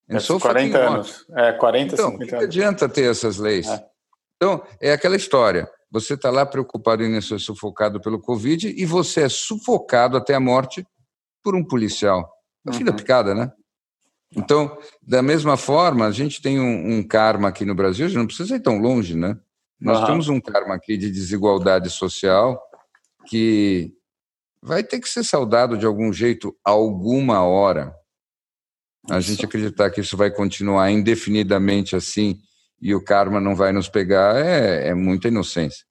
[0.08, 1.26] É, 40 anos.
[1.34, 2.32] É, 40, então, 50 anos.
[2.32, 3.66] Não adianta ter essas leis.
[3.66, 3.84] É.
[4.36, 5.68] Então, é aquela história.
[5.90, 10.40] Você está lá preocupado em ser sufocado pelo Covid e você é sufocado até a
[10.40, 10.86] morte
[11.42, 12.30] por um policial.
[12.66, 12.96] É o fim da uhum.
[12.96, 13.52] picada, né?
[14.34, 18.18] Então, da mesma forma, a gente tem um, um, karma aqui no Brasil, a gente
[18.18, 19.38] não precisa ir tão longe, né?
[19.80, 20.06] Nós uhum.
[20.06, 22.60] temos um karma aqui de desigualdade social
[23.26, 23.94] que
[24.60, 27.94] vai ter que ser saudado de algum jeito, alguma hora.
[29.10, 32.38] A gente acreditar que isso vai continuar indefinidamente assim
[32.80, 35.84] e o karma não vai nos pegar é, é muita inocência.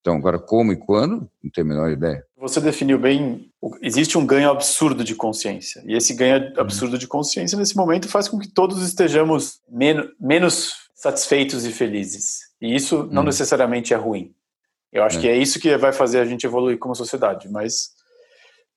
[0.00, 2.22] Então, agora, como e quando, não tenho a menor ideia.
[2.36, 3.50] Você definiu bem,
[3.80, 5.82] existe um ganho absurdo de consciência.
[5.86, 6.60] E esse ganho uhum.
[6.60, 12.40] absurdo de consciência, nesse momento, faz com que todos estejamos men menos satisfeitos e felizes.
[12.60, 13.26] E isso não hum.
[13.26, 14.34] necessariamente é ruim.
[14.92, 15.20] Eu acho é.
[15.22, 17.48] que é isso que vai fazer a gente evoluir como sociedade.
[17.50, 17.88] Mas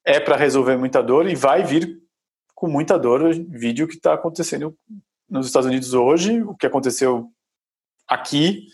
[0.06, 2.02] é para resolver muita dor e vai vir
[2.58, 4.76] com muita dor o vídeo que está acontecendo
[5.30, 7.30] nos Estados Unidos hoje, o que aconteceu
[8.08, 8.66] aqui,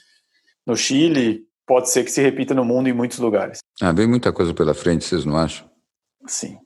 [0.65, 3.60] no Chile, pode ser que se repita no mundo em muitos lugares.
[3.82, 5.69] Ah, vem muita coisa pela frente, vocês não acham?
[6.26, 6.58] Sim.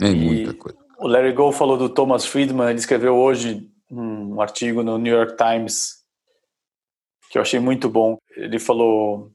[0.00, 0.78] Vem muita coisa.
[0.98, 5.36] O Larry Gold falou do Thomas Friedman, ele escreveu hoje um artigo no New York
[5.36, 5.98] Times
[7.30, 8.16] que eu achei muito bom.
[8.34, 9.30] Ele falou: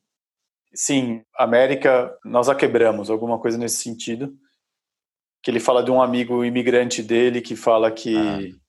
[0.74, 4.36] sim, América, nós a quebramos, alguma coisa nesse sentido.
[5.44, 8.16] Que ele fala de um amigo imigrante dele que fala que.
[8.18, 8.64] Ah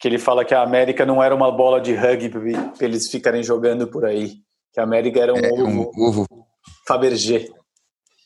[0.00, 3.42] que ele fala que a América não era uma bola de rugby para eles ficarem
[3.42, 4.40] jogando por aí
[4.72, 6.26] que a América era um, é, ovo, um ovo
[6.86, 7.48] Fabergé.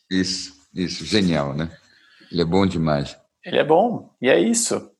[0.09, 1.75] Isso, isso, genial, né?
[2.31, 3.17] Ele é bom demais.
[3.43, 4.91] Ele é bom, e é isso.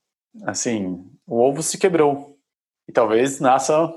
[0.45, 2.37] Assim, o ovo se quebrou.
[2.87, 3.93] E talvez nasça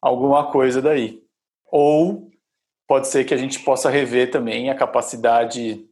[0.00, 1.22] alguma coisa daí.
[1.66, 2.30] Ou
[2.86, 5.84] pode ser que a gente possa rever também a capacidade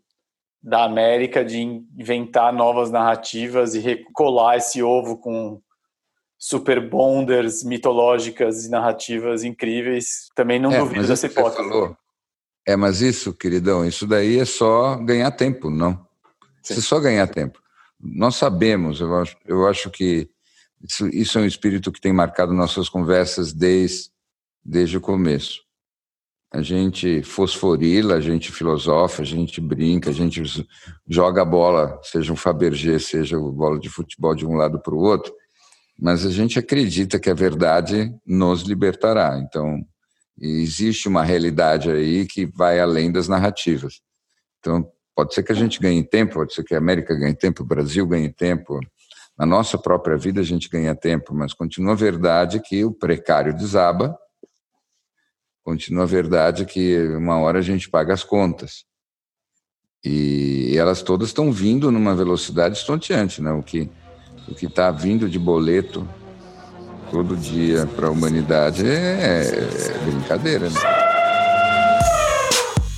[0.63, 5.61] da América de inventar novas narrativas e recolar esse ovo com
[6.39, 10.29] super bonders mitológicas e narrativas incríveis.
[10.35, 11.57] Também não é, duvido dessa hipótese.
[11.57, 11.97] Falou,
[12.67, 16.07] é, mas isso, queridão, isso daí é só ganhar tempo, não?
[16.63, 16.75] Sim.
[16.75, 17.61] É só ganhar tempo.
[17.99, 20.31] Nós sabemos, eu acho, eu acho que
[20.83, 24.11] isso, isso é um espírito que tem marcado nossas conversas desde,
[24.65, 25.61] desde o começo.
[26.53, 30.43] A gente fosforila, a gente filosofa, a gente brinca, a gente
[31.09, 34.99] joga a bola, seja um Fabergé, seja bola de futebol de um lado para o
[34.99, 35.33] outro,
[35.99, 39.39] mas a gente acredita que a verdade nos libertará.
[39.39, 39.79] Então,
[40.41, 44.01] existe uma realidade aí que vai além das narrativas.
[44.59, 47.63] Então, pode ser que a gente ganhe tempo, pode ser que a América ganhe tempo,
[47.63, 48.81] o Brasil ganhe tempo,
[49.39, 53.57] na nossa própria vida a gente ganha tempo, mas continua a verdade que o precário
[53.57, 54.15] desaba,
[55.65, 58.85] continua a verdade que uma hora a gente paga as contas.
[60.05, 63.53] E elas todas estão vindo numa velocidade estonteante, né?
[63.53, 63.91] O que
[64.49, 66.09] o que está vindo de boleto
[67.11, 70.81] todo dia para a humanidade é, é, brincadeira, né?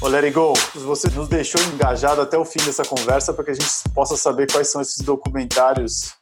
[0.01, 3.55] Ô, It Go, você nos deixou engajado até o fim dessa conversa para que a
[3.55, 6.15] gente possa saber quais são esses documentários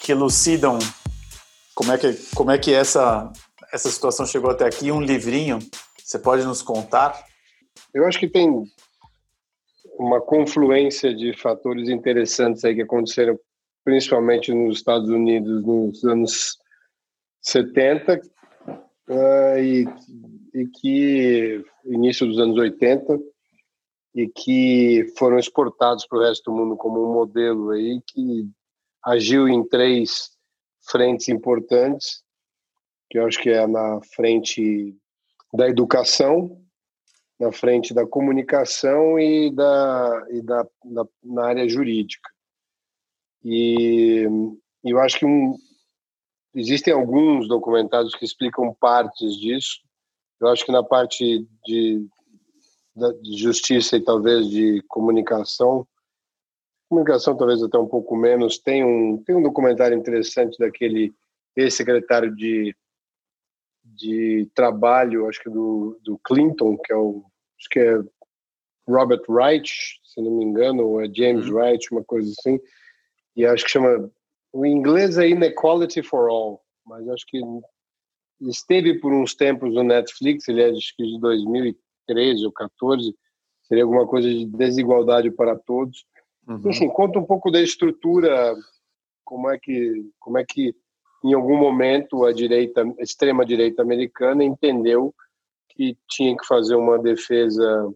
[0.00, 0.78] que elucidam
[1.74, 3.30] como é que, como é que essa,
[3.72, 4.90] essa situação chegou até aqui.
[4.90, 5.58] Um livrinho,
[6.02, 7.24] você pode nos contar?
[7.92, 8.64] Eu acho que tem
[9.98, 13.38] uma confluência de fatores interessantes aí que aconteceram
[13.84, 16.58] principalmente nos Estados Unidos nos anos
[17.40, 18.20] 70 uh,
[19.08, 19.86] ah, e,
[20.54, 23.18] e que início dos anos 80
[24.14, 28.48] e que foram exportados para o resto do mundo como um modelo aí que
[29.04, 30.30] agiu em três
[30.90, 32.22] frentes importantes,
[33.10, 34.96] que eu acho que é na frente
[35.52, 36.60] da educação,
[37.38, 42.28] na frente da comunicação e da, e da, da na área jurídica.
[43.44, 44.26] E
[44.84, 45.56] eu acho que um,
[46.54, 49.80] existem alguns documentários que explicam partes disso.
[50.40, 52.06] Eu acho que na parte de,
[53.22, 55.86] de justiça e talvez de comunicação,
[56.88, 61.14] comunicação talvez até um pouco menos, tem um, tem um documentário interessante daquele
[61.56, 62.74] ex-secretário de,
[63.98, 67.24] de trabalho, acho que do, do Clinton, que é o
[67.58, 68.00] acho que é
[68.86, 69.68] Robert Wright,
[70.04, 71.56] se não me engano, ou é James uhum.
[71.56, 72.60] Wright, uma coisa assim,
[73.36, 74.10] e acho que chama
[74.52, 77.40] o inglês é Inequality for All, mas acho que
[78.42, 83.14] esteve por uns tempos no Netflix, ele é acho que de 2013 ou 14,
[83.64, 86.06] seria alguma coisa de desigualdade para todos.
[86.46, 86.62] Uhum.
[86.64, 88.54] Enfim, conta um pouco da estrutura,
[89.24, 90.74] como é que como é que
[91.24, 95.14] em algum momento a direita, a extrema direita americana entendeu
[95.68, 97.92] que tinha que fazer uma defesa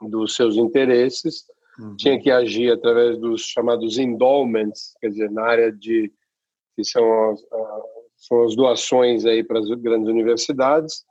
[0.00, 1.46] dos seus interesses,
[1.78, 1.96] uhum.
[1.96, 6.12] tinha que agir através dos chamados endowments, quer dizer, na área de
[6.74, 7.40] que são as,
[8.16, 11.04] são as doações aí para as grandes universidades,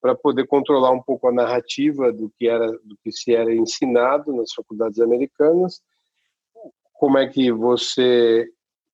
[0.00, 4.32] para poder controlar um pouco a narrativa do que era do que se era ensinado
[4.32, 5.80] nas faculdades americanas,
[6.94, 8.48] como é que você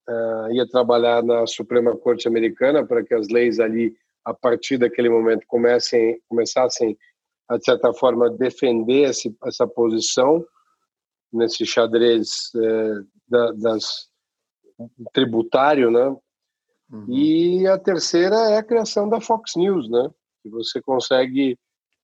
[0.09, 5.09] uh, ia trabalhar na Suprema Corte Americana para que as leis ali a partir daquele
[5.09, 6.97] momento comecem começassem
[7.49, 10.45] a de certa forma defender esse, essa posição
[11.33, 12.95] nesse xadrez é,
[13.29, 14.09] da, das
[15.13, 16.17] tributário, né?
[16.91, 17.07] Uhum.
[17.09, 20.11] E a terceira é a criação da Fox News, né?
[20.43, 21.59] Que você consegue,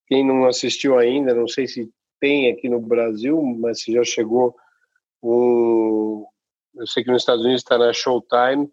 [0.07, 4.57] quem não assistiu ainda, não sei se tem aqui no Brasil, mas se já chegou
[5.23, 6.25] um,
[6.79, 8.71] eu sei que nos Estados Unidos está na Showtime,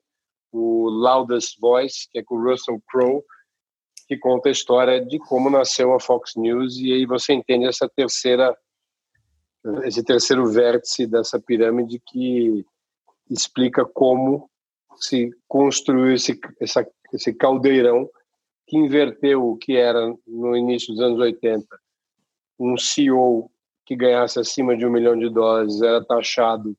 [0.51, 3.23] o Loudest Voice, que é com o Russell Crowe,
[4.07, 7.89] que conta a história de como nasceu a Fox News e aí você entende essa
[7.89, 8.55] terceira
[9.83, 12.63] esse terceiro vértice dessa pirâmide que
[13.31, 14.47] explica como
[14.97, 18.07] se construiu esse essa, esse caldeirão
[18.67, 21.65] que inverteu o que era no início dos anos 80
[22.59, 23.49] um CEO
[23.83, 26.77] que ganhasse acima de um milhão de dólares era taxado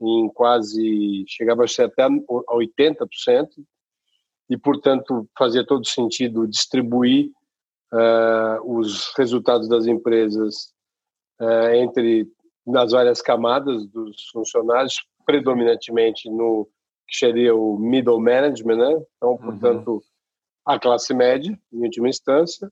[0.00, 3.48] em quase chegava a ser até a 80%
[4.48, 7.30] e, portanto, fazia todo sentido distribuir
[7.92, 10.72] uh, os resultados das empresas
[11.40, 12.28] uh, entre
[12.66, 16.68] nas várias camadas dos funcionários, predominantemente no
[17.06, 19.02] que seria o middle management, né?
[19.16, 19.38] Então, uhum.
[19.38, 20.00] portanto, uhum.
[20.66, 22.70] a classe média, em última instância,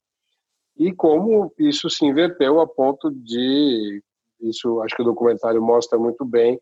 [0.79, 4.03] e como isso se inverteu a ponto de
[4.39, 6.61] isso acho que o documentário mostra muito bem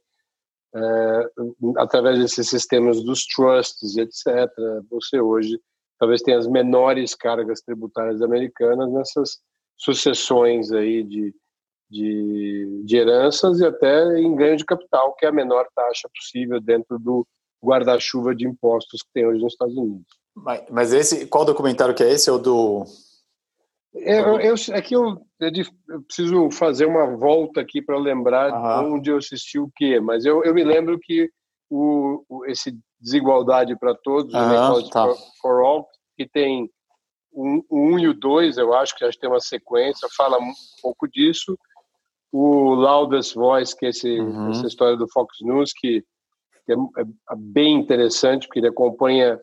[1.77, 4.51] através desses sistemas dos trusts, etc.
[4.91, 5.59] Você hoje
[5.99, 9.39] talvez tenha as menores cargas tributárias americanas nessas
[9.77, 11.35] sucessões aí de,
[11.91, 16.61] de, de heranças e até em ganho de capital, que é a menor taxa possível
[16.61, 17.27] dentro do
[17.63, 20.07] guarda-chuva de impostos que tem hoje nos Estados Unidos.
[20.35, 22.29] Mas, mas esse, qual documentário que é esse?
[22.29, 23.14] É o do é,
[23.95, 28.95] eu, eu, aqui eu, eu, preciso fazer uma volta aqui para lembrar uhum.
[28.95, 31.31] onde eu assisti o quê, mas eu, eu me lembro que
[31.71, 35.07] o, o esse desigualdade para todos, uhum, tá.
[35.07, 36.71] for, for, all, que tem
[37.33, 41.07] um, um e o dois, eu acho que já tem uma sequência, fala um pouco
[41.09, 41.59] disso.
[42.33, 44.51] O Loudest Voice, que é esse, uhum.
[44.51, 46.03] essa história do Fox News, que,
[46.65, 49.39] que é, é, bem interessante, porque ele acompanha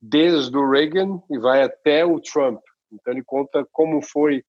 [0.00, 2.60] desde o Reagan e vai até o Trump.
[2.92, 4.42] Então ele conta como foi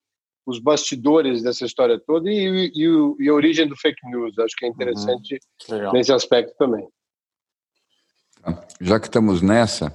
[0.46, 2.86] os bastidores dessa história toda e, e,
[3.20, 4.38] e a origem do fake news.
[4.40, 5.92] Acho que é interessante uhum.
[5.94, 6.88] nesse aspecto também.
[8.80, 9.94] Já que estamos nessa,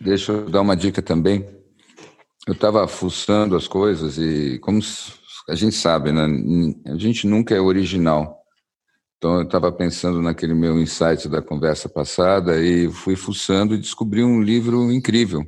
[0.00, 1.46] deixa eu dar uma dica também.
[2.46, 4.80] Eu estava fuçando as coisas e, como
[5.48, 6.26] a gente sabe, né,
[6.86, 8.42] a gente nunca é original.
[9.18, 14.24] Então, eu estava pensando naquele meu insight da conversa passada e fui fuçando e descobri
[14.24, 15.46] um livro incrível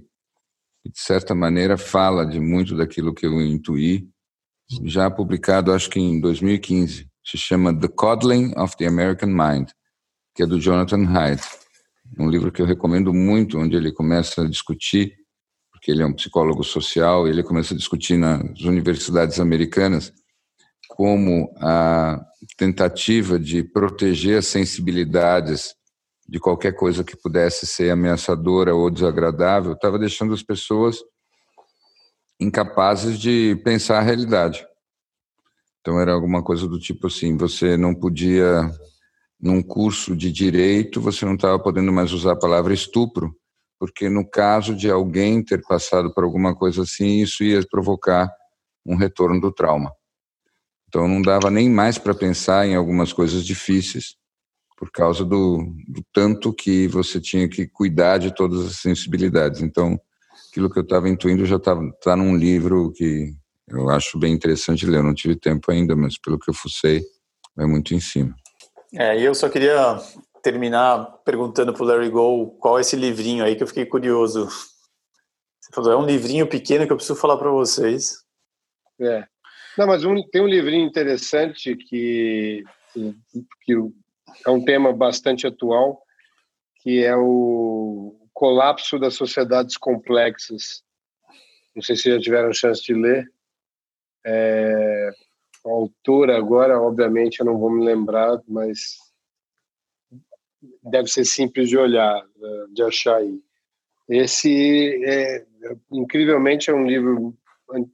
[0.91, 4.09] de certa maneira fala de muito daquilo que eu intuí,
[4.85, 9.71] já publicado acho que em 2015, se chama The Coddling of the American Mind,
[10.35, 11.43] que é do Jonathan Haidt,
[12.19, 15.15] um livro que eu recomendo muito, onde ele começa a discutir,
[15.73, 20.13] porque ele é um psicólogo social, e ele começa a discutir nas universidades americanas
[20.89, 22.21] como a
[22.57, 25.75] tentativa de proteger as sensibilidades
[26.29, 30.99] de qualquer coisa que pudesse ser ameaçadora ou desagradável, estava deixando as pessoas
[32.41, 34.67] incapazes de pensar a realidade.
[35.81, 38.71] Então era alguma coisa do tipo assim, você não podia
[39.39, 43.37] num curso de direito, você não estava podendo mais usar a palavra estupro,
[43.79, 48.33] porque no caso de alguém ter passado por alguma coisa assim, isso ia provocar
[48.87, 49.93] um retorno do trauma.
[50.89, 54.17] Então não dava nem mais para pensar em algumas coisas difíceis
[54.77, 59.61] por causa do, do, tanto que você tinha que cuidar de todas as sensibilidades.
[59.61, 59.99] Então,
[60.51, 63.33] aquilo que eu estava intuindo já está tá num livro que
[63.69, 64.99] eu acho bem interessante ler.
[64.99, 67.03] Eu não tive tempo ainda, mas pelo que eu fucei,
[67.57, 68.35] vai muito em cima.
[68.93, 69.99] É, e eu só queria
[70.43, 74.49] terminar perguntando para o Larry Go qual é esse livrinho aí que eu fiquei curioso.
[75.77, 78.19] É um livrinho pequeno que eu preciso falar para vocês.
[79.01, 79.25] É.
[79.77, 82.63] Não, mas um, tem um livrinho interessante que,
[82.93, 83.75] que
[84.47, 86.03] é um tema bastante atual,
[86.77, 90.83] que é o colapso das sociedades complexas.
[91.75, 93.31] Não sei se já tiveram chance de ler.
[94.27, 95.11] É,
[95.67, 98.99] a autora agora, obviamente, eu não vou me lembrar, mas
[100.83, 102.23] deve ser simples de olhar,
[102.73, 103.41] de achar aí.
[104.09, 105.47] Esse, é,
[105.91, 107.37] incrivelmente, é um livro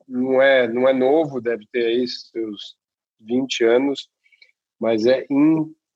[0.09, 2.76] não é não é novo, deve ter aí seus
[3.20, 4.11] 20 anos,
[4.78, 5.26] mas é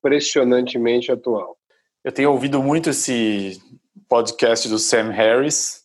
[0.05, 1.57] impressionantemente atual.
[2.05, 3.59] Eu tenho ouvido muito esse
[4.07, 5.83] podcast do Sam Harris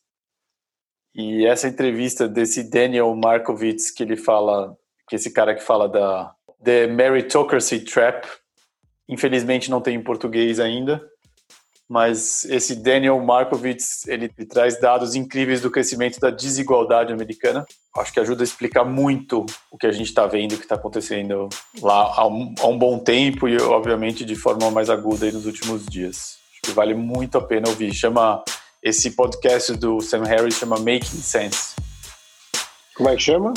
[1.16, 6.36] e essa entrevista desse Daniel Markovits que ele fala, que esse cara que fala da
[6.62, 8.28] The Meritocracy Trap,
[9.08, 11.02] infelizmente não tem em português ainda,
[11.90, 17.66] mas esse Daniel Markovits ele, ele, traz dados incríveis do crescimento da desigualdade americana.
[17.98, 20.76] Acho que ajuda a explicar muito o que a gente está vendo, o que está
[20.76, 21.50] acontecendo
[21.82, 25.84] lá há um, há um, bom tempo e, obviamente, de forma mais aguda nos últimos
[25.88, 26.38] dias.
[26.52, 27.92] Acho que vale muito a pena ouvir.
[27.92, 28.44] Chama
[28.84, 31.76] esse podcast do Sam Harris chama Making Sense.
[32.96, 33.52] Como é que chama?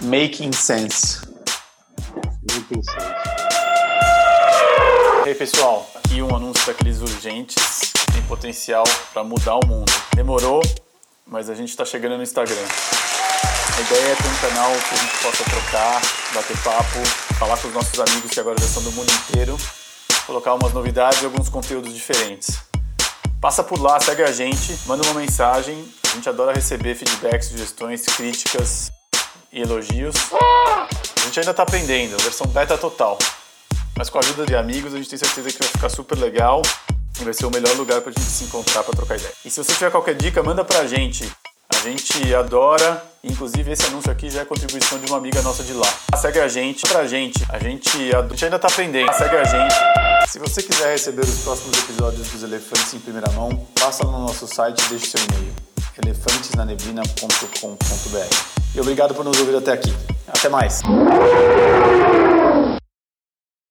[0.00, 1.20] Making Sense.
[2.50, 3.44] Making Sense.
[5.24, 7.73] E aí, pessoal, aqui um anúncio daqueles urgentes
[8.14, 9.92] tem potencial para mudar o mundo.
[10.14, 10.62] Demorou,
[11.26, 12.54] mas a gente está chegando no Instagram.
[12.54, 16.00] A ideia é ter um canal que a gente possa trocar,
[16.32, 17.04] bater papo,
[17.36, 19.58] falar com os nossos amigos que agora já estão do mundo inteiro,
[20.26, 22.60] colocar umas novidades e alguns conteúdos diferentes.
[23.40, 25.84] Passa por lá, segue a gente, manda uma mensagem.
[26.04, 28.92] A gente adora receber feedbacks, sugestões, críticas
[29.52, 30.14] e elogios.
[30.32, 33.18] A gente ainda está aprendendo, versão beta total.
[33.98, 36.62] Mas com a ajuda de amigos, a gente tem certeza que vai ficar super legal
[37.22, 39.32] vai ser o melhor lugar para a gente se encontrar para trocar ideia.
[39.44, 41.30] E se você tiver qualquer dica, manda para a gente.
[41.68, 45.72] A gente adora, inclusive esse anúncio aqui já é contribuição de uma amiga nossa de
[45.72, 45.88] lá.
[46.16, 49.12] Segue a gente, pra gente, a gente, a gente ainda tá aprendendo.
[49.12, 49.74] Segue a gente.
[50.30, 54.46] Se você quiser receber os próximos episódios dos Elefantes em primeira mão, passa no nosso
[54.46, 55.52] site e deixe seu e-mail
[56.02, 58.36] elefantesnaneblina.com.br.
[58.74, 59.94] E obrigado por nos ouvir até aqui.
[60.26, 60.82] Até mais.